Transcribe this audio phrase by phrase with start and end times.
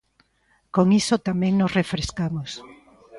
[0.75, 2.49] Con iso tamén nos refrescamos.